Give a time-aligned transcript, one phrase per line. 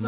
[0.00, 0.04] こ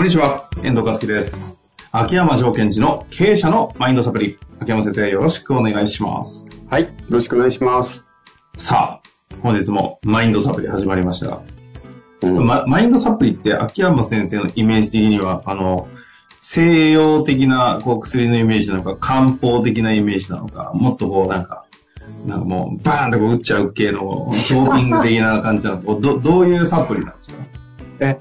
[0.00, 1.58] んにちは、遠藤和樹です。
[1.92, 4.38] 秋山条件時の経営者のマインドサプリ。
[4.60, 6.48] 秋山先生、よろしくお願いします。
[6.70, 6.84] はい。
[6.84, 8.06] よろしくお願いします。
[8.56, 11.42] さあ、本日もマインドサプリ始まりましたが、
[12.22, 15.88] うんまマインドサプリって秋山先生のイメージ的には、あの、
[16.40, 21.64] 西洋的なこう薬のイメージなのか、漢方的なイメージなのか、もっとこうなんか、
[22.26, 27.36] なんかもうバーンとこう打っちゃう系のドーピング的な感じなのか、どどういうサプリなんですか？
[28.00, 28.18] え、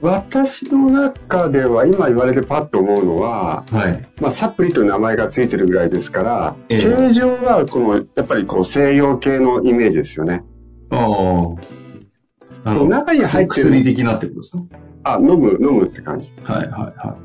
[0.00, 4.08] 私の中では今言われてパッと思うのは、はい。
[4.20, 10.42] まあ、サプリという名前がついてるぐらいですから、ええ形状はこの、やっぱりこう西洋系のイメージですよね。
[10.90, 12.70] ああ。
[12.70, 14.62] あの中に入ってる薬的なってことですか？
[15.04, 16.32] あ、飲む、飲むって感じ。
[16.42, 17.16] はいはいは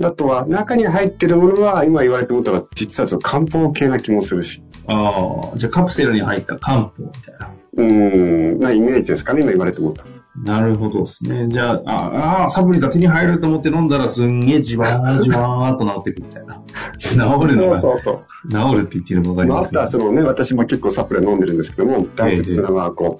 [0.00, 4.58] あとは、中に入ってるものは、今言われて思ったら、実はちょっと漢方系な気もするし。
[4.58, 4.62] い。
[4.86, 7.50] ああ、じゃあカプセルに入った漢方みたいな。
[7.76, 10.04] うーん、なイメージですかね、今言われて思った。
[10.44, 11.48] なるほどですね。
[11.48, 16.62] じゃあ、ああ、サプリが手に入ると思って飲んだらすんげえじわーじわーっと治ってくみたいな。
[16.98, 17.16] 治
[17.48, 18.72] るのが、そうそうそう。
[18.72, 23.18] 治るって言ってるのがりますけどあとはそのね、私も結構サプリは飲んでるんですけども、大切なのは、こ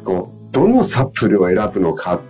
[0.00, 2.20] う、こう、どのサプリを選ぶのか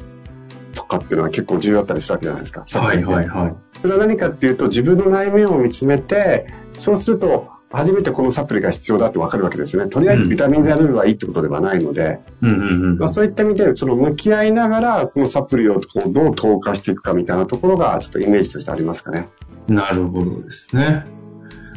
[0.75, 2.65] とかっていうのは結構重要だったりするわけじゃないですか。
[2.67, 3.55] はいはいはい。
[3.81, 6.47] それは何かっていうと、自分の内面を見つめて、
[6.78, 9.89] そうすると、初めてこのサプリが必要だってわかるわけですよね。
[9.89, 12.98] とりあえずビタミン剤飲めばいいってことではないので、うんうんうん。
[12.98, 19.28] まあ、そういった意味で、その向き合いながら、このサプリをこうどう投下していくかみたいなところが、ちょっとイメージとしてありますかね。
[19.69, 21.06] なるほどですね。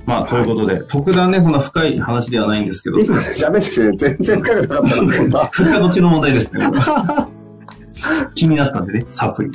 [0.06, 5.50] まあ、ということで、特段ね、そんな深い話ではないんですけど、今喋ってて全然深くなかったな と思った。
[5.54, 6.70] それがどっちの問題ですね。
[8.36, 9.52] 気になったんでね、サプリ。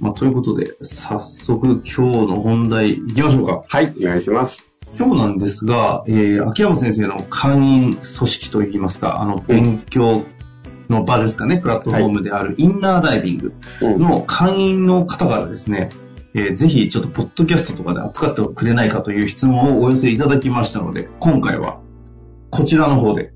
[0.00, 3.62] まあ、ということで、早速今日の本題行きましょうか。
[3.68, 4.66] はい、お願いします。
[4.98, 10.24] 今日なんですが、えー、秋山先生の会員組織といいますか、あの、勉強
[10.88, 13.52] の場ですかね、プラットフォームであるインナーダイビング
[13.82, 15.90] うんの会員の方からですね、
[16.34, 21.80] えーぜひちょっとポッドキャストとかで扱ってくれないかという質問をお寄せいただきましたので、今回は
[22.50, 23.32] こちらの方で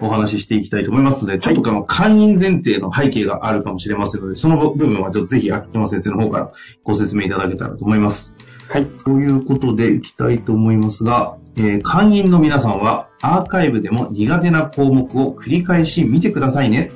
[0.00, 6.52] お話ししていきたいと思いますので、ちょっとあの会員前提の背景があるかもしれませんので、その部分はちょっとぜひ秋山先生の方から
[6.84, 8.36] ご説明いただけたらと思います。
[8.68, 8.86] はい。
[8.86, 16.92] ということでいきたいと思いますが、えー会員の皆さんはアーカイブでも苦手な項目を繰り返し見てくださいね。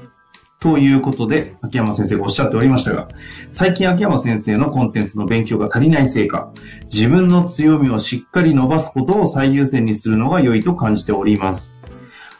[0.61, 3.09] ということで、秋山先生がおっしゃっておりましたが、
[3.51, 6.53] 最近秋山先生のコンテンツの勉強が足りないせいか、
[6.93, 11.81] 自分の強みをしっかり伸ばすことを最優先にするのが良いと感じております。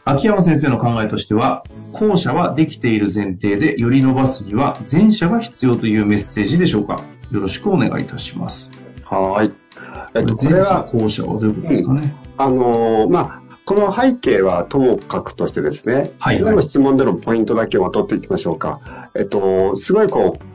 [0.05, 7.03] 秋山先生の考えとしては、後者はできている前提でより伸ばすには前者が必要というメッセージでしょうか？
[7.31, 8.71] よろしくお願いいたします。
[9.03, 9.53] はーい。
[10.13, 12.13] えっと、これは、後者はどういうことですかね？
[12.37, 19.09] あのーまあ、この背景はともかくとしてですね、はいはい今の質問でのポイントだけを取っていきましょうか。
[19.15, 20.45] えっと、すごいこう、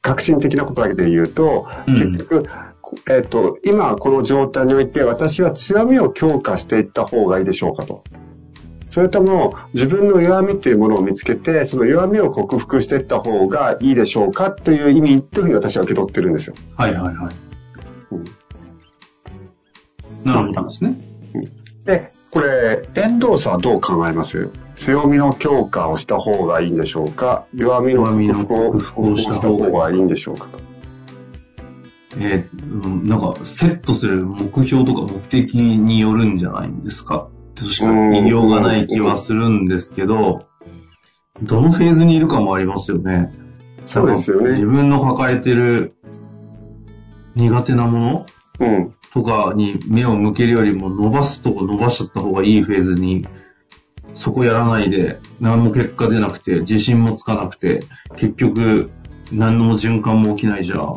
[0.00, 2.44] 革新的なことだけで言うと、うん結局、
[2.80, 8.04] こえっと、今この状態において私は強みを強化していった方がいいでしょうかと。
[8.88, 16.54] それとも自分の弱みっていうものを見つけて、その弱みを克服していった方がいいでしょうかという意味というふうに私は受け取ってるんですよ。
[16.76, 17.34] はいはいはい。
[18.12, 18.24] うん
[20.24, 20.98] なるほどですね。
[21.84, 22.15] で、こ
[22.66, 24.50] れ、遠藤さんはどう考えます？
[24.76, 27.46] 強みの強化をした方がいいんでしょうか？
[27.54, 28.04] 弱みの
[28.46, 30.46] 克服をした方がいいんでしょうか？
[30.46, 30.58] と。
[32.18, 37.28] えーうんなんか、セットする目標とか目的によるんじゃないんですか？
[37.54, 40.46] としか言いようがない気はするんですけど、
[41.42, 43.32] どのフェーズにいるかもありますよね。
[43.86, 44.66] そうですよ自ね。
[44.66, 45.94] 分の抱えてる
[47.34, 48.26] 苦手なも
[48.60, 48.66] の？
[48.66, 48.94] うん。
[49.12, 53.26] とかに目を向けるよりも伸ばすとこ伸ばしちゃった方がいいフェーズに、
[54.14, 57.84] そこやらないで、何も結果出なくて、自信もつかなくて、
[58.16, 58.90] 結局、
[59.32, 60.94] 何の循環も起きないじゃん。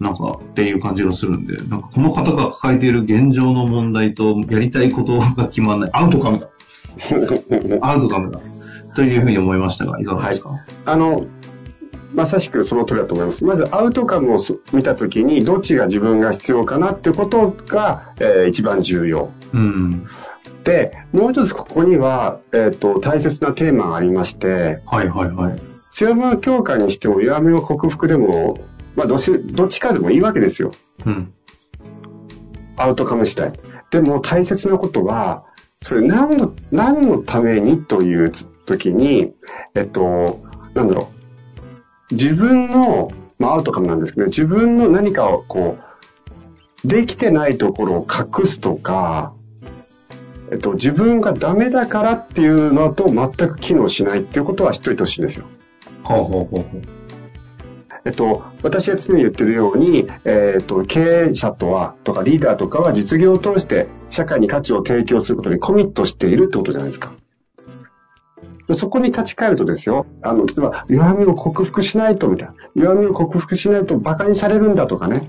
[0.00, 5.90] なんか、っていう感じがするんで、なんかこの方が抱えている現状の問題と、やりたいことが決まらない。
[5.92, 6.48] アウトカムだ。
[7.82, 8.40] アウトカムだ。
[8.94, 10.50] というふうに思いましたが、いかがですか、
[10.86, 11.26] あの、
[12.12, 13.44] まさしくその通りだと思います。
[13.44, 19.30] まずアウトカムをす見たときに、どっちが自分が必要かなってことが、えー一番重要。
[19.52, 20.06] うん。
[20.64, 25.60] で、もう一つここには、えっ、と、大切なテーマがありまして、はいはいはい。
[25.92, 28.58] 強みの強化にしても弱みの克服でも、
[28.96, 30.72] まあどっち、どっちかでもいいわけですよ。
[31.06, 31.32] うん。
[32.76, 33.52] アウトカムしたい。
[33.90, 35.44] でも大切なことは、
[35.82, 38.30] それ何の、何のためにという
[38.66, 39.32] 時に、
[39.74, 40.40] えっと、
[40.74, 41.19] なんだろう。
[42.12, 45.78] 自分の、まあアウトカムなんですけど、自分の何かをこ
[46.84, 49.34] う、できてないところを隠すとか、
[50.50, 55.46] えっと、自分がダメだからっていうのと全く機能しないっていうことは知っといてほしいんですよ。
[56.02, 56.82] ほうほうほうほう。
[58.04, 67.12] えっと、私が常に言ってるように、えっと、経営者とは、とかリーダーとかは実業を通して社会に価値を提供することにコミットしているってことじゃないですか。
[68.70, 72.54] でそこに立ち返るとですよ、あの、例えば、弱みを克服しないと、みたいな。
[72.76, 75.28] 弱みを克服しないと馬鹿にされるんだとかね。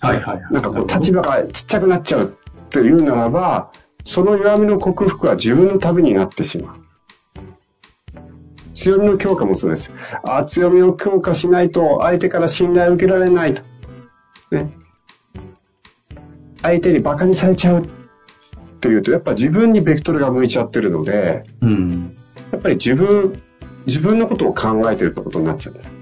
[0.00, 0.52] はいはいはい。
[0.54, 2.38] なんかこう、立場がちっちゃくなっちゃう
[2.70, 3.72] というならば、
[4.04, 6.76] その弱みの克服は自分のためになってしまう。
[8.72, 9.92] 強みの強化もそうです。
[10.24, 13.62] あ強みを強化しないと相手から信頼を受けられないと。
[14.50, 14.72] ね。
[16.62, 17.95] 相手に馬鹿にされちゃう
[18.80, 22.14] というと、やっぱ自分にベクトルが向いちゃってるので、うん。
[22.52, 23.40] やっぱり自分、
[23.86, 25.92] 自分のことを考えてるってことになっちゃうんです。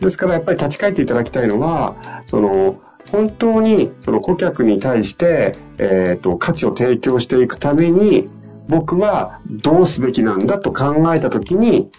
[0.00, 2.80] ですからやっぱり立ち返っていただきたいのは、その、
[3.10, 8.24] 本当にその顧客に対して、えっ、と、価値を提供していくために、
[8.68, 11.90] 僕はどうすべきなんだと考えたときに、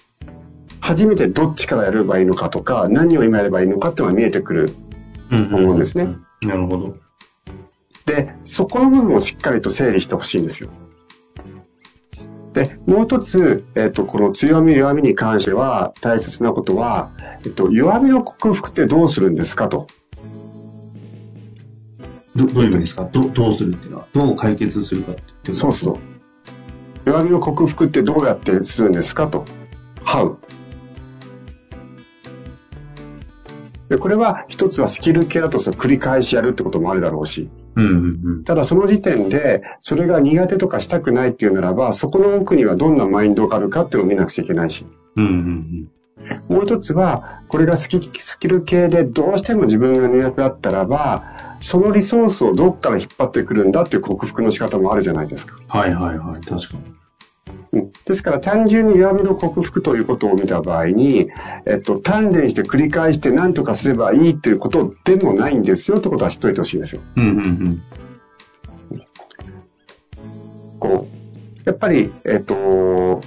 [0.80, 4.74] 初めてどっちからやればいいのかとか、何を今やればいいのかっていうのが見えてくる。
[5.31, 6.15] うん思うんですね。
[6.41, 6.98] なるほど。
[8.05, 10.69] で、そこの部分をしっかりと整理してほしいんですよ。
[12.53, 17.11] で、もう一つ、えっ、と、この強み弱みに関しては大切なことは、
[17.43, 19.87] えっ、と、弱みの克服ってどうするんですかと。
[22.35, 23.05] どどういう意味ですか？
[23.11, 25.97] どどうするっていうのは、どう解決するかってそうそう。
[27.05, 29.27] 弱みの克服ってどうやってするんですか？
[29.27, 29.45] と。
[30.03, 30.35] How?
[33.95, 45.25] でこれは一つはスキル系だと繰り返しやるってこともあるだろうし、うんうんただその時点でそれが苦手とかしたくないっていうならば、そこの奥にはどんなマインドがあるかっていうのを見なくちゃいけないし、うん。
[45.25, 45.89] うんうん
[46.50, 55.57] もう一つは、これがスキスキル系でどうしても自分が苦手だったらば、そのリソースをどっから引っ張ってくるんだっていう克服の仕方もあるじゃないですか。
[55.57, 55.65] うん。
[55.68, 56.41] はいはいはい。
[56.41, 57.04] 確かに。
[57.71, 61.29] うんですから単純に弱みの克服ということを見た場合に、
[61.65, 67.01] えっと、鍛錬して繰り返して何とかすればいいということでもないんですよってことは知っておいてほしいんですよ。
[67.15, 67.83] うんうんうん。
[70.79, 73.21] こう、やっぱり、えっと、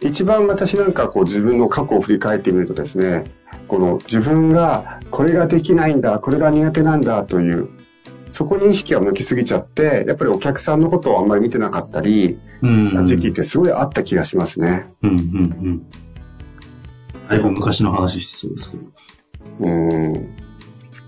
[0.00, 3.24] 一番私なんかこう自分の過去を振り返ってみるとですね、
[3.68, 7.68] この自分がこれができないんだ、これが苦手なんだという、
[8.30, 13.06] そこに意識が向きすぎちゃって、やっぱりお客さんのことをあんまり見てなかったり、うん。
[13.06, 14.86] 時期ってすごいあった気がしますね。
[15.02, 15.86] うんうんうん。
[17.28, 18.84] だいぶ昔の話してそうですけど。
[19.60, 20.36] うん。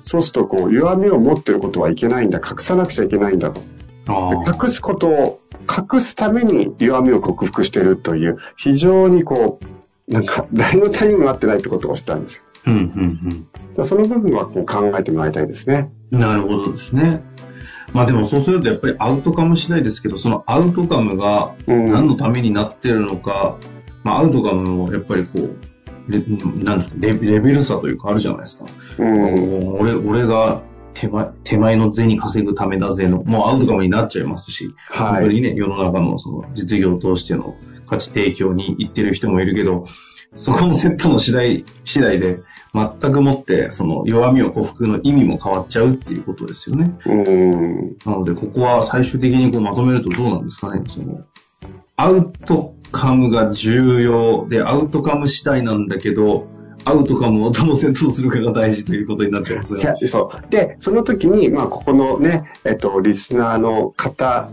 [0.05, 3.61] そうすると、こう、弱みを持ってることはいけないんだ、隠さなくちゃいけないんだと。
[4.09, 9.61] 隠すことを、隠すために弱みを克服しているという、非常にこ
[10.09, 12.43] う、なんか、誰のためにもなってないってことをしたんですよ。
[12.69, 15.91] うんうんだからその部分はこう考えてもらいたいですね。
[16.11, 16.20] うん。
[16.20, 17.23] なるほどですね。
[17.93, 21.87] まあでもそうするとやっぱりアウトカム次第ですけど、そのアウトカムがうん。
[21.87, 23.56] 何のためになってるのか、
[24.03, 25.56] まあアウトカムもやっぱりこう、
[26.09, 26.20] レ
[26.65, 28.71] なんですかレレベル差というかあるじゃないですか。
[28.99, 29.79] うん。
[29.79, 30.62] 俺俺が
[30.94, 35.12] 手前手前の銭稼ぐためだぜの、もうアウトカムになっちゃいますし、はい。
[35.21, 37.55] 本当にね、世の中のその実業を通しての
[37.87, 39.85] 価値提供に行ってる人もいるけど、
[40.35, 42.41] そこのセットの次第、次第で、
[42.75, 46.99] 全くもって、その弱みを克服の意味も変わっちゃうっていうことですよね。
[47.07, 47.97] うん。
[48.04, 50.83] なので、ここは最終的にこうまとめるとどうなんですかね。
[50.87, 51.25] その、
[51.97, 56.47] アウトカムが重要で、アウトカム次第なんだけど、
[56.85, 59.95] アウトカムをどうセットするかが大事ということになっちゃいますね。
[60.07, 60.50] そう。
[60.50, 64.49] で、その時に、まあ、ここのね、えっと、リスナーの方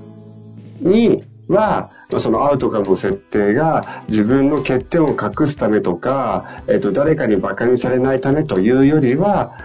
[0.82, 9.58] には、まあそのアウトカムの設定が自分の欠点を隠すためとか、えっと、誰かに馬鹿にされないためというよりは、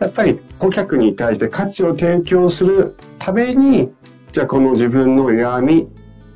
[0.00, 3.92] やっぱり顧客に対して価値を提供するために、
[4.32, 5.88] じゃあこの自分の弱み、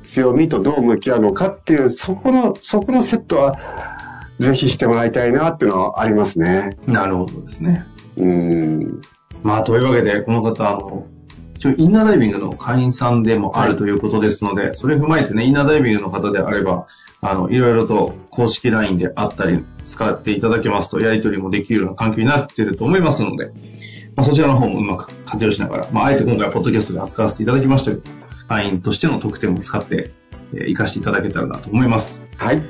[0.03, 3.55] 強みとどう向き合うのかっていう、そこの、そこのセットは、
[4.39, 6.71] ぜひしてもらいたいなっていうのはありますね。
[6.87, 7.85] なるほどですね。
[8.17, 9.01] うん。
[9.43, 11.05] まあ、というわけで、この方、あの、
[11.61, 16.87] 一応インナーダイビングの会員さんでもあるということですので、それを踏まえてね、インナーダイビングの方であれば、
[17.21, 23.51] あの、いろいろと公式 LINE であったり、使っていただけますと、やり取りもできるような環境になっていると思いますので、
[24.15, 28.03] まあ、そちらの方もうまく活用しながら、まあ、あえて今回はポッドキャストで扱わせていただきましたけど、
[28.47, 30.13] 会員としての特典も使って、
[30.55, 32.27] えー活かしていただけたらなと思います。
[32.37, 32.63] はい。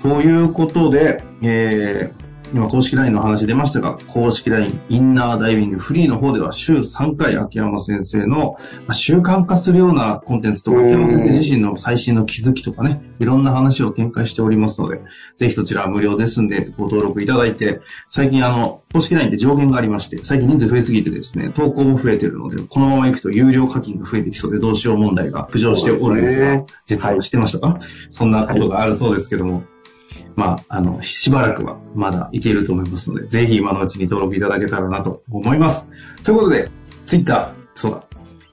[0.00, 15.02] ということで、えー今公式 LINE の話出ましたが、公式 LINE インナーダイビングフリーの方では週3回秋山先生のまあ習慣化するようなコンテンツとか、うん秋山先生自身の最新の気づきとかね、いろんな話を展開しておりますので、
[15.36, 26.66] ぜひそちらは無料ですんでご登録いただいて、最近あの、公式 LINE で上限がありまして、最近人数増えすぎてですね、投稿も増えてるので、このまま行くと有料課金が増えてきそうでどうしよう問題が浮上しておるんですが、すね。
[26.86, 27.78] 実は知ってましたか、
[28.08, 29.64] そんなことがあるそうですけども、
[30.36, 35.90] まあ、あの、しばらくはまだいけると思いますので、ぜひ今のうちに登録いただけたらなと思います。
[36.24, 36.70] ということで、
[37.04, 38.02] ツイッター、そうだ、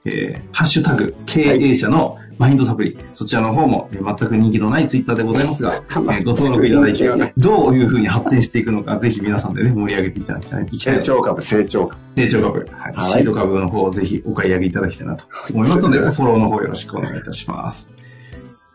[0.04, 10.66] えー、ハッシュタグ、経営者のマインドサプリ、そちらの方も、えー全く人気のないツイッターでございますが、 えーご登録いただいて、どういうふうに発展していくのか、ぜひ皆さんでね、盛り上げていただきたい。
[10.78, 12.00] 成長株、成長株。
[12.14, 17.90] 成長株、はいはいシート株の方をぜひお買い上げいただきたいなと思いますので、フォローの方よろしくお願いいたします。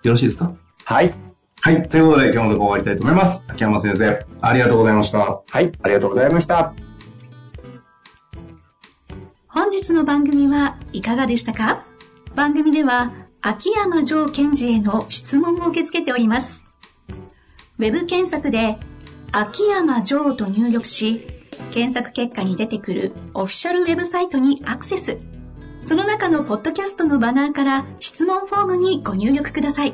[0.03, 0.51] よろしいですか？
[0.83, 1.13] はい。
[1.63, 1.83] はい。
[1.83, 3.45] ということで、今日のところ終わりたいと思います。
[3.47, 5.43] 秋山先生、ありがとうございました。
[5.47, 5.71] はい。
[5.83, 6.73] ありがとうございました。
[9.47, 11.85] 本日の番組はいかがでしたか？
[12.33, 16.63] 番組では秋山城賢治への質問を受け付けております。
[17.77, 18.77] ウェブ検索で
[19.31, 21.27] 秋山城と入力し、
[21.69, 25.19] 検索結果に出てくるオフィシャルウェブサイトにアクセス。
[25.83, 29.93] その中のポッドキャストのバナーから質問フォームにご入力ください。